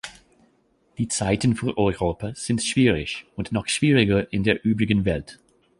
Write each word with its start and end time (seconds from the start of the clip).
Die 0.97 1.09
Zeiten 1.09 1.55
für 1.55 1.77
Europa 1.77 2.31
sind 2.33 2.63
schwierig 2.63 3.27
und 3.35 3.51
noch 3.51 3.67
schwieriger 3.67 4.33
in 4.33 4.43
der 4.43 4.65
übrigen 4.65 5.05
Welt. 5.05 5.37